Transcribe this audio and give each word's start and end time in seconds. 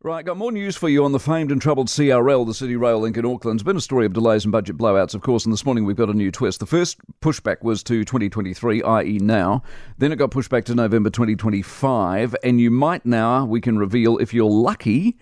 Right, 0.00 0.24
got 0.24 0.36
more 0.36 0.52
news 0.52 0.76
for 0.76 0.88
you 0.88 1.04
on 1.04 1.10
the 1.10 1.18
famed 1.18 1.50
and 1.50 1.60
troubled 1.60 1.88
CRL, 1.88 2.46
the 2.46 2.54
City 2.54 2.76
Rail 2.76 3.00
link 3.00 3.16
in 3.16 3.26
Auckland. 3.26 3.58
It's 3.58 3.64
been 3.64 3.76
a 3.76 3.80
story 3.80 4.06
of 4.06 4.12
delays 4.12 4.44
and 4.44 4.52
budget 4.52 4.78
blowouts, 4.78 5.12
of 5.12 5.22
course, 5.22 5.44
and 5.44 5.52
this 5.52 5.64
morning 5.64 5.84
we've 5.84 5.96
got 5.96 6.08
a 6.08 6.14
new 6.14 6.30
twist. 6.30 6.60
The 6.60 6.66
first 6.66 6.98
pushback 7.20 7.64
was 7.64 7.82
to 7.82 8.04
2023, 8.04 8.80
i.e., 8.80 9.18
now. 9.18 9.64
Then 9.98 10.12
it 10.12 10.16
got 10.16 10.30
pushed 10.30 10.50
back 10.50 10.64
to 10.66 10.74
November 10.76 11.10
2025, 11.10 12.36
and 12.44 12.60
you 12.60 12.70
might 12.70 13.04
now, 13.04 13.44
we 13.44 13.60
can 13.60 13.76
reveal, 13.76 14.18
if 14.18 14.32
you're 14.32 14.48
lucky, 14.48 15.18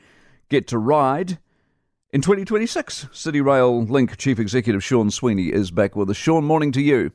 get 0.50 0.66
to 0.66 0.78
ride 0.78 1.38
in 2.12 2.20
2026. 2.20 3.08
City 3.12 3.40
Rail 3.40 3.82
Link 3.82 4.18
Chief 4.18 4.38
Executive 4.38 4.84
Sean 4.84 5.10
Sweeney 5.10 5.54
is 5.54 5.70
back 5.70 5.96
with 5.96 6.10
us. 6.10 6.18
Sean, 6.18 6.44
morning 6.44 6.70
to 6.72 6.82
you. 6.82 7.12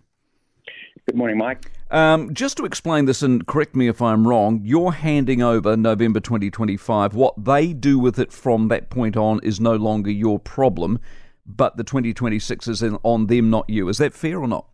Good 1.05 1.15
morning, 1.15 1.37
Mike. 1.37 1.71
Um, 1.91 2.33
just 2.33 2.55
to 2.55 2.65
explain 2.65 3.03
this, 3.03 3.21
and 3.21 3.45
correct 3.45 3.75
me 3.75 3.89
if 3.89 4.01
I'm 4.01 4.25
wrong, 4.25 4.61
you're 4.63 4.93
handing 4.93 5.41
over 5.41 5.75
November 5.75 6.21
2025. 6.21 7.13
What 7.13 7.43
they 7.43 7.73
do 7.73 7.99
with 7.99 8.17
it 8.17 8.31
from 8.31 8.69
that 8.69 8.89
point 8.89 9.17
on 9.17 9.41
is 9.43 9.59
no 9.59 9.75
longer 9.75 10.09
your 10.09 10.39
problem, 10.39 10.99
but 11.45 11.75
the 11.75 11.83
2026 11.83 12.69
is 12.69 12.81
on 13.03 13.27
them, 13.27 13.49
not 13.49 13.69
you. 13.69 13.89
Is 13.89 13.97
that 13.97 14.13
fair 14.13 14.39
or 14.39 14.47
not? 14.47 14.67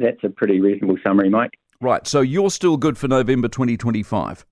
That's 0.00 0.24
a 0.24 0.28
pretty 0.28 0.60
reasonable 0.60 0.96
summary, 1.06 1.30
Mike. 1.30 1.52
Right. 1.80 2.04
So 2.06 2.20
you're 2.20 2.50
still 2.50 2.76
good 2.76 2.98
for 2.98 3.06
November 3.06 3.46
2025? 3.46 4.44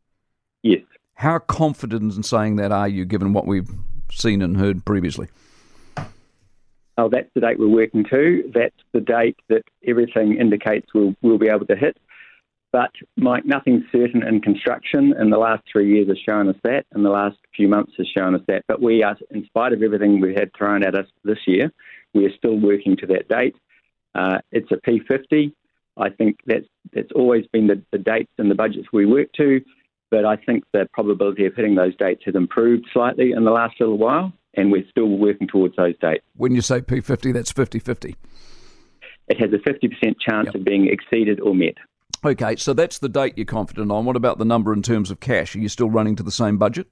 Yes. 0.63 0.83
How 1.15 1.41
confident 1.41 2.15
in 2.15 2.23
saying 2.23 2.57
that 2.57 2.71
are 2.71 2.87
you, 2.87 3.07
given 3.07 3.33
what 3.33 3.47
we've 3.47 3.71
seen 4.13 4.41
and 4.41 4.57
heard 4.57 4.85
previously? 4.85 5.29
Oh, 6.99 7.09
that's 7.09 7.31
the 7.33 7.41
date 7.41 7.61
we're 7.61 7.69
working 7.69 8.05
to. 8.11 8.51
That's 8.53 8.75
the 8.93 9.01
date 9.01 9.37
that 9.49 9.63
everything 9.87 10.37
indicates 10.37 10.89
we'll, 10.93 11.15
we'll 11.23 11.39
be 11.39 11.49
able 11.49 11.67
to 11.67 11.77
hit. 11.77 11.97
But, 12.73 12.91
Mike, 13.17 13.47
nothing's 13.47 13.85
certain 13.93 14.27
in 14.27 14.41
construction, 14.41 15.15
and 15.17 15.33
the 15.33 15.39
last 15.39 15.63
three 15.71 15.95
years 15.95 16.09
has 16.09 16.19
shown 16.19 16.49
us 16.49 16.57
that, 16.65 16.85
and 16.93 17.05
the 17.05 17.11
last 17.11 17.39
few 17.57 17.69
months 17.69 17.93
has 17.97 18.07
shown 18.09 18.35
us 18.35 18.43
that. 18.49 18.65
But 18.67 18.83
we 18.83 19.05
are, 19.05 19.17
in 19.31 19.47
spite 19.47 19.73
of 19.73 19.83
everything 19.83 20.21
we've 20.21 20.37
had 20.37 20.51
thrown 20.59 20.85
at 20.85 20.97
us 20.97 21.07
this 21.23 21.39
year, 21.47 21.73
we 22.15 22.27
are 22.27 22.37
still 22.37 22.59
working 22.59 22.97
to 22.97 23.07
that 23.07 23.29
date. 23.29 23.55
Uh, 24.15 24.39
it's 24.51 24.71
a 24.73 24.77
P50. 24.77 25.53
I 25.97 26.11
think 26.11 26.41
that's 26.47 26.67
that's 26.93 27.13
always 27.15 27.47
been 27.53 27.69
the, 27.69 27.83
the 27.93 27.99
dates 27.99 28.33
and 28.39 28.51
the 28.51 28.55
budgets 28.55 28.89
we 28.93 29.07
work 29.07 29.33
to, 29.35 29.61
but 30.11 30.25
I 30.25 30.37
think 30.37 30.65
the 30.73 30.89
probability 30.93 31.47
of 31.47 31.55
hitting 31.55 31.75
those 31.75 31.97
dates 31.97 32.23
has 32.27 32.35
improved 32.35 32.87
slightly 32.93 33.33
in 33.33 33.45
the 33.45 33.51
last 33.51 33.81
little 33.81 33.99
while 33.99 34.33
and 34.59 34.73
we're 34.73 34.85
still 34.91 35.07
working 35.07 35.47
towards 35.47 35.77
those 35.77 35.95
dates. 36.01 36.25
When 36.37 36.53
you 36.55 36.61
say 36.61 36.81
P50, 36.81 37.33
that's 37.33 37.53
50 37.53 37.79
50. 37.79 38.17
It 39.29 39.41
has 39.41 39.51
a 39.53 39.59
50% 39.59 40.17
chance 40.19 40.47
yep. 40.47 40.55
of 40.55 40.65
being 40.65 40.89
exceeded 40.89 41.39
or 41.41 41.55
met. 41.55 41.75
Okay, 42.25 42.57
so 42.57 42.73
that's 42.73 42.99
the 42.99 43.09
date 43.09 43.35
you're 43.37 43.47
confident 43.47 43.93
on. 43.93 44.05
What 44.05 44.17
about 44.17 44.39
the 44.39 44.45
number 44.45 44.73
in 44.73 44.83
terms 44.83 45.11
of 45.11 45.21
cash? 45.21 45.55
Are 45.55 45.61
you 45.61 45.69
still 45.69 45.89
running 45.89 46.17
to 46.17 46.23
the 46.23 46.33
same 46.33 46.59
budget? 46.59 46.89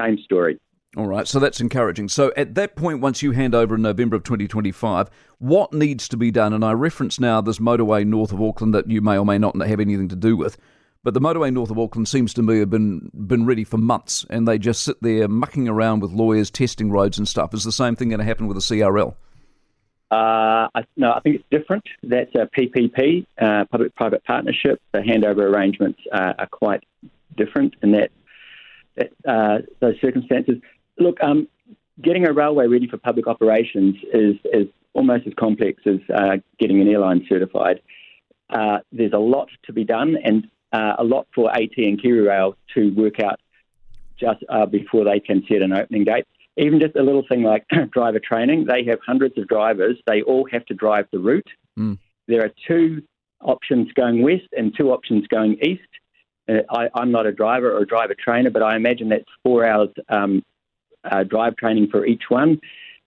Same 0.00 0.18
story. 0.24 0.58
All 0.96 1.06
right, 1.06 1.28
so 1.28 1.38
that's 1.38 1.60
encouraging. 1.60 2.08
So 2.08 2.32
at 2.36 2.56
that 2.56 2.74
point, 2.74 3.00
once 3.00 3.22
you 3.22 3.30
hand 3.30 3.54
over 3.54 3.76
in 3.76 3.82
November 3.82 4.16
of 4.16 4.24
2025, 4.24 5.08
what 5.38 5.72
needs 5.72 6.08
to 6.08 6.16
be 6.16 6.32
done? 6.32 6.52
And 6.52 6.64
I 6.64 6.72
reference 6.72 7.20
now 7.20 7.40
this 7.40 7.60
motorway 7.60 8.04
north 8.04 8.32
of 8.32 8.42
Auckland 8.42 8.74
that 8.74 8.90
you 8.90 9.00
may 9.00 9.16
or 9.16 9.24
may 9.24 9.38
not 9.38 9.54
have 9.64 9.78
anything 9.78 10.08
to 10.08 10.16
do 10.16 10.36
with. 10.36 10.56
But 11.02 11.14
the 11.14 11.20
motorway 11.20 11.52
north 11.52 11.70
of 11.70 11.78
Auckland 11.78 12.08
seems 12.08 12.34
to 12.34 12.42
me 12.42 12.58
have 12.58 12.68
been 12.68 13.10
been 13.14 13.46
ready 13.46 13.64
for 13.64 13.78
months, 13.78 14.26
and 14.28 14.46
they 14.46 14.58
just 14.58 14.84
sit 14.84 14.96
there 15.00 15.28
mucking 15.28 15.66
around 15.66 16.00
with 16.00 16.12
lawyers, 16.12 16.50
testing 16.50 16.90
roads 16.90 17.16
and 17.16 17.26
stuff. 17.26 17.54
Is 17.54 17.64
the 17.64 17.72
same 17.72 17.96
thing 17.96 18.10
going 18.10 18.18
to 18.18 18.24
happen 18.24 18.46
with 18.46 18.56
the 18.56 18.62
CRL? 18.62 19.14
Uh, 20.10 20.68
I, 20.74 20.84
no, 20.96 21.12
I 21.12 21.20
think 21.20 21.36
it's 21.36 21.44
different. 21.50 21.84
That's 22.02 22.34
a 22.34 22.46
PPP, 22.46 23.26
uh, 23.40 23.64
public-private 23.70 24.24
partnership. 24.24 24.82
The 24.92 24.98
handover 24.98 25.42
arrangements 25.42 26.00
uh, 26.12 26.34
are 26.36 26.48
quite 26.48 26.82
different 27.36 27.74
in 27.80 27.92
that, 27.92 28.10
that 28.96 29.12
uh, 29.26 29.58
those 29.78 29.94
circumstances. 30.00 30.56
Look, 30.98 31.22
um, 31.22 31.46
getting 32.02 32.26
a 32.26 32.32
railway 32.32 32.66
ready 32.66 32.88
for 32.88 32.96
public 32.98 33.28
operations 33.28 33.94
is, 34.12 34.34
is 34.52 34.66
almost 34.94 35.28
as 35.28 35.32
complex 35.38 35.80
as 35.86 36.00
uh, 36.12 36.38
getting 36.58 36.80
an 36.80 36.88
airline 36.88 37.24
certified. 37.28 37.80
Uh, 38.50 38.78
there's 38.90 39.12
a 39.12 39.18
lot 39.18 39.48
to 39.66 39.72
be 39.72 39.84
done, 39.84 40.16
and 40.24 40.48
uh, 40.72 40.94
a 40.98 41.04
lot 41.04 41.26
for 41.34 41.50
AT 41.50 41.76
and 41.76 42.00
KiwiRail 42.00 42.54
to 42.74 42.90
work 42.94 43.20
out 43.20 43.40
just 44.18 44.44
uh, 44.48 44.66
before 44.66 45.04
they 45.04 45.20
can 45.20 45.42
set 45.48 45.62
an 45.62 45.72
opening 45.72 46.04
date. 46.04 46.26
Even 46.56 46.78
just 46.78 46.96
a 46.96 47.02
little 47.02 47.24
thing 47.28 47.42
like 47.42 47.66
driver 47.90 48.20
training, 48.20 48.66
they 48.66 48.84
have 48.84 48.98
hundreds 49.04 49.38
of 49.38 49.48
drivers. 49.48 49.96
They 50.06 50.22
all 50.22 50.46
have 50.52 50.66
to 50.66 50.74
drive 50.74 51.06
the 51.12 51.18
route. 51.18 51.48
Mm. 51.78 51.98
There 52.28 52.44
are 52.44 52.50
two 52.68 53.02
options 53.40 53.90
going 53.92 54.22
west 54.22 54.48
and 54.56 54.74
two 54.76 54.90
options 54.90 55.26
going 55.28 55.58
east. 55.62 55.82
Uh, 56.48 56.60
I, 56.70 57.02
am 57.02 57.10
not 57.10 57.26
a 57.26 57.32
driver 57.32 57.72
or 57.72 57.82
a 57.82 57.86
driver 57.86 58.14
trainer, 58.14 58.50
but 58.50 58.62
I 58.62 58.76
imagine 58.76 59.08
that's 59.08 59.24
four 59.42 59.64
hours 59.64 59.88
um, 60.08 60.44
uh, 61.04 61.24
drive 61.24 61.56
training 61.56 61.88
for 61.90 62.04
each 62.04 62.24
one. 62.28 62.60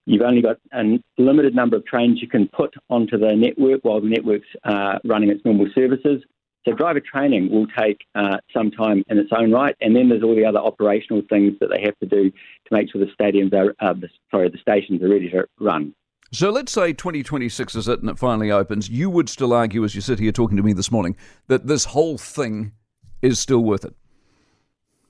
You've 0.06 0.22
only 0.22 0.42
got 0.42 0.58
a 0.72 1.00
limited 1.16 1.54
number 1.54 1.76
of 1.76 1.86
trains 1.86 2.20
you 2.20 2.28
can 2.28 2.48
put 2.48 2.74
onto 2.90 3.16
the 3.16 3.34
network 3.34 3.80
while 3.84 4.00
the 4.00 4.08
network's 4.08 4.48
uh, 4.64 4.98
running 5.04 5.30
its 5.30 5.44
normal 5.44 5.68
services. 5.74 6.22
So 6.64 6.72
driver 6.72 7.00
training 7.00 7.50
will 7.50 7.66
take 7.78 8.06
uh, 8.14 8.38
some 8.52 8.70
time 8.70 9.04
in 9.08 9.18
its 9.18 9.30
own 9.36 9.52
right, 9.52 9.76
and 9.82 9.94
then 9.94 10.08
there's 10.08 10.22
all 10.22 10.34
the 10.34 10.46
other 10.46 10.58
operational 10.58 11.22
things 11.28 11.52
that 11.60 11.68
they 11.70 11.82
have 11.82 11.98
to 11.98 12.06
do 12.06 12.30
to 12.30 12.68
make 12.70 12.90
sure 12.90 13.04
the 13.04 13.12
stadiums 13.12 13.52
are, 13.52 13.74
uh, 13.80 13.92
the, 13.92 14.08
sorry, 14.30 14.48
the 14.48 14.58
stations 14.58 15.02
are 15.02 15.08
ready 15.08 15.28
to 15.30 15.44
run. 15.60 15.94
So 16.32 16.50
let's 16.50 16.72
say 16.72 16.92
2026 16.92 17.74
is 17.74 17.86
it 17.86 18.00
and 18.00 18.08
it 18.08 18.18
finally 18.18 18.50
opens. 18.50 18.88
You 18.88 19.10
would 19.10 19.28
still 19.28 19.52
argue, 19.52 19.84
as 19.84 19.94
you 19.94 20.00
sit 20.00 20.18
here 20.18 20.32
talking 20.32 20.56
to 20.56 20.62
me 20.62 20.72
this 20.72 20.90
morning, 20.90 21.16
that 21.48 21.66
this 21.66 21.84
whole 21.84 22.18
thing 22.18 22.72
is 23.20 23.38
still 23.38 23.62
worth 23.62 23.84
it. 23.84 23.94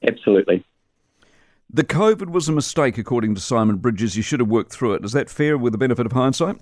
Absolutely. 0.06 0.64
The 1.72 1.84
COVID 1.84 2.30
was 2.30 2.48
a 2.48 2.52
mistake, 2.52 2.98
according 2.98 3.34
to 3.36 3.40
Simon 3.40 3.76
Bridges. 3.76 4.16
You 4.16 4.22
should 4.22 4.40
have 4.40 4.50
worked 4.50 4.70
through 4.72 4.94
it. 4.94 5.04
Is 5.04 5.12
that 5.12 5.30
fair 5.30 5.56
with 5.56 5.72
the 5.72 5.78
benefit 5.78 6.04
of 6.04 6.12
hindsight? 6.12 6.56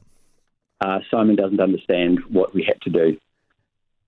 Uh, 0.80 1.00
Simon 1.10 1.34
doesn't 1.34 1.60
understand 1.60 2.20
what 2.28 2.54
we 2.54 2.62
had 2.62 2.80
to 2.82 2.90
do. 2.90 3.18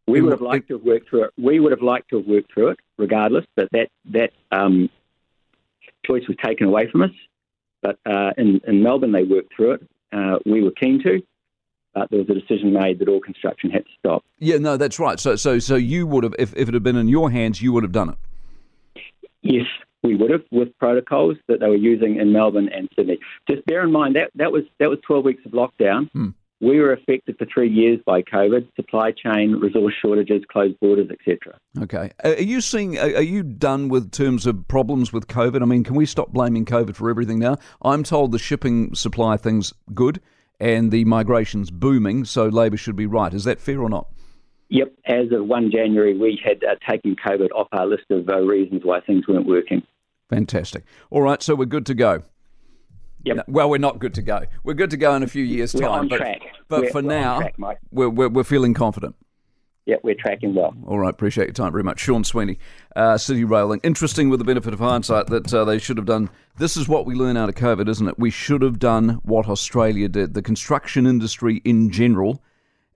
We 0.06 0.20
would 0.20 0.32
have 0.32 0.42
liked 0.42 0.69
to 0.69 0.75
have 0.75 0.84
worked 0.84 1.09
through 1.09 1.25
it. 1.25 1.31
We 1.38 1.60
would 1.60 1.72
have 1.72 1.82
liked 1.82 2.10
to 2.10 2.19
have 2.19 2.26
worked 2.26 2.53
through 2.53 2.69
it, 2.69 2.78
regardless. 2.98 3.44
But 3.56 3.69
that 3.72 3.88
that 4.12 4.31
um, 4.53 4.91
choice 6.06 6.22
was 6.28 6.37
taken 6.44 6.66
away 6.66 6.91
from 6.91 7.03
us. 7.03 7.10
But 7.82 7.98
uh, 8.06 8.31
in, 8.38 8.60
in 8.66 8.82
Melbourne, 8.82 9.12
they 9.12 9.25
worked 9.25 9.54
through 9.54 9.72
it. 9.72 9.88
Uh, 10.12 10.38
we 10.47 10.62
were 10.62 10.70
keen 10.70 11.03
to, 11.03 11.22
but 11.92 12.09
there 12.10 12.20
was 12.20 12.28
a 12.31 12.34
decision 12.34 12.72
made 12.72 12.98
that 13.00 13.09
all 13.09 13.20
construction 13.20 13.70
had 13.70 13.84
to 13.84 13.91
stop. 13.98 14.25
Yeah, 14.38 14.59
no, 14.59 14.76
that's 14.76 14.98
right. 14.98 15.20
So, 15.20 15.37
so, 15.37 15.59
so 15.59 15.75
you 15.75 16.06
would 16.06 16.25
have, 16.25 16.34
if, 16.38 16.56
if 16.56 16.69
it 16.69 16.75
had 16.75 16.82
been 16.82 16.97
in 16.97 17.09
your 17.09 17.31
hands, 17.31 17.60
you 17.60 17.72
would 17.72 17.82
have 17.82 17.92
done 17.92 18.10
it. 18.10 19.03
Yes, 19.42 19.66
we 20.03 20.15
would 20.15 20.31
have 20.31 20.44
with 20.50 20.76
protocols 20.78 21.36
that 21.48 21.60
they 21.60 21.69
were 21.69 21.76
using 21.76 22.16
in 22.16 22.32
Melbourne 22.32 22.71
and 22.72 22.88
Sydney. 22.97 23.19
Just 23.50 23.66
bear 23.66 23.82
in 23.82 23.92
mind 23.92 24.16
that 24.16 24.31
that 24.36 24.50
was 24.50 24.62
that 24.78 24.88
was 24.88 24.98
12 25.06 25.25
weeks 25.25 25.42
of 25.44 25.53
lockdown. 25.53 26.10
Hmm. 26.12 26.28
We 26.64 26.80
were 26.80 26.94
affected 26.94 27.36
for 27.38 27.47
three 27.52 27.69
years 27.69 28.00
by 28.06 28.22
COVID, 28.22 28.75
supply 28.75 29.10
chain, 29.12 29.52
resource 29.52 29.92
shortages, 30.00 30.42
closed 30.50 30.80
borders, 30.80 31.08
etc. 31.10 31.58
Okay. 31.82 32.10
Are 32.25 32.41
you 32.41 32.62
seeing, 32.62 32.98
are 32.98 33.20
you 33.20 33.42
done 33.42 33.88
with 33.88 34.10
terms 34.10 34.47
of 34.47 34.66
problems 34.66 35.12
with 35.12 35.26
COVID? 35.26 35.60
I 35.60 35.66
mean, 35.66 35.84
can 35.84 35.94
we 35.94 36.06
stop 36.06 36.32
blaming 36.32 36.64
COVID 36.64 36.97
for 36.97 37.10
everything 37.10 37.38
now? 37.38 37.58
I'm 37.82 38.03
told 38.03 38.32
the 38.32 38.38
shipping 38.38 38.94
supply 38.94 39.36
thing's 39.36 39.74
good 39.92 40.22
and 40.58 40.91
the 40.91 41.04
migration's 41.04 41.70
booming, 41.70 42.24
so 42.24 42.47
Labor 42.47 42.78
should 42.78 42.97
be 42.97 43.06
right. 43.06 43.34
Is 43.34 43.44
that 43.44 43.60
fair 43.60 43.82
or 43.82 43.91
not? 43.91 44.08
Yep. 44.70 44.91
As 45.04 45.32
of 45.32 45.47
1 45.47 45.70
January, 45.70 46.16
we 46.16 46.41
had 46.42 46.64
uh, 46.64 46.76
taken 46.88 47.14
COVID 47.14 47.50
off 47.54 47.69
our 47.72 47.86
list 47.86 48.04
of 48.10 48.26
uh, 48.28 48.38
reasons 48.41 48.80
why 48.84 49.00
things 49.00 49.28
weren't 49.28 49.47
working. 49.47 49.82
Fantastic. 50.30 50.84
All 51.10 51.20
right, 51.20 51.42
so 51.42 51.54
we're 51.54 51.66
good 51.66 51.84
to 51.86 51.94
go. 51.94 52.22
Yep. 53.24 53.36
No, 53.36 53.42
well, 53.48 53.70
we're 53.70 53.78
not 53.78 53.98
good 53.98 54.14
to 54.14 54.22
go. 54.22 54.42
We're 54.64 54.74
good 54.74 54.91
to 54.91 54.97
go 54.97 55.14
in 55.14 55.22
a 55.22 55.26
few 55.26 55.44
years' 55.44 55.72
time. 55.72 55.82
We're 55.82 55.88
on 55.88 56.08
but, 56.08 56.19
track. 56.19 56.41
But 56.69 56.82
we're, 56.82 56.91
for 56.91 57.02
we're 57.02 57.08
now, 57.08 57.38
track, 57.38 57.80
we're, 57.91 58.08
we're, 58.08 58.28
we're, 58.28 58.44
feeling 58.44 58.75
confident. 58.75 59.16
Yeah, 59.86 59.97
we're 60.02 60.14
tracking 60.14 60.54
well. 60.54 60.75
All 60.86 60.98
right, 60.98 61.10
appreciate 61.10 61.47
your 61.47 61.52
time 61.52 61.72
very 61.72 61.84
much. 61.84 62.00
Sean 62.00 62.25
Sweeney, 62.25 62.58
uh, 62.97 63.19
City 63.19 63.44
Rail 63.44 63.66
Link. 63.66 63.84
Interesting 63.84 64.30
with 64.30 64.38
the 64.38 64.44
benefit 64.44 64.72
of 64.72 64.78
hindsight 64.78 65.26
that 65.26 65.53
uh, 65.53 65.64
they 65.64 65.78
should 65.78 65.98
have 65.98 66.06
done. 66.06 66.30
This 66.56 66.76
is 66.76 66.88
what 66.88 67.04
we 67.04 67.15
learn 67.15 67.36
out 67.36 67.50
of 67.50 67.54
COVID, 67.54 67.89
isn't 67.89 68.09
it? 68.09 68.18
We 68.18 68.30
should 68.30 68.62
have 68.62 68.78
done 68.78 69.21
what 69.24 69.47
Australia 69.47 70.09
did. 70.09 70.33
The 70.33 70.42
construction 70.42 71.06
industry 71.06 71.60
in 71.65 71.91
general, 71.91 72.42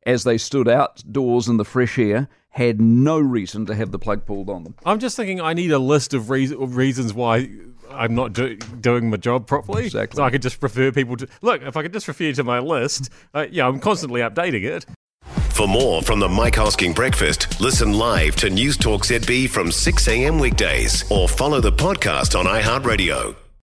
as 0.06 0.24
they 0.24 0.38
stood 0.38 0.66
outdoors 0.66 1.46
in 1.46 1.58
the 1.58 1.64
fresh 1.64 1.98
air, 1.98 2.28
had 2.50 2.80
no 2.80 3.18
reason 3.18 3.66
to 3.66 3.74
have 3.74 3.90
the 3.90 3.98
plug 3.98 4.24
pulled 4.24 4.48
on 4.48 4.64
them. 4.64 4.74
I'm 4.86 4.98
just 4.98 5.14
thinking 5.14 5.40
I 5.40 5.52
need 5.52 5.70
a 5.70 5.78
list 5.78 6.14
of, 6.14 6.30
re- 6.30 6.54
of 6.54 6.76
reasons 6.76 7.12
why 7.12 7.50
I'm 7.90 8.14
not 8.14 8.32
do- 8.32 8.56
doing 8.56 9.10
my 9.10 9.16
job 9.16 9.46
properly. 9.46 9.86
Exactly. 9.86 10.16
So 10.16 10.24
I 10.24 10.30
could 10.30 10.42
just 10.42 10.62
refer 10.62 10.92
people 10.92 11.16
to 11.16 11.28
look. 11.42 11.62
If 11.62 11.76
I 11.76 11.82
could 11.82 11.92
just 11.92 12.08
refer 12.08 12.24
you 12.24 12.34
to 12.34 12.44
my 12.44 12.58
list, 12.58 13.10
uh, 13.34 13.46
yeah, 13.50 13.66
I'm 13.66 13.80
constantly 13.80 14.20
updating 14.20 14.64
it. 14.64 14.86
For 15.50 15.66
more 15.66 16.02
from 16.02 16.20
the 16.20 16.28
Mike 16.28 16.54
Hosking 16.54 16.94
Breakfast, 16.94 17.60
listen 17.60 17.92
live 17.92 18.36
to 18.36 18.48
News 18.48 18.76
Talk 18.76 19.04
ZB 19.04 19.50
from 19.50 19.72
6 19.72 20.08
a.m. 20.08 20.38
weekdays 20.38 21.04
or 21.10 21.28
follow 21.28 21.60
the 21.60 21.72
podcast 21.72 22.38
on 22.38 22.46
iHeartRadio. 22.46 23.47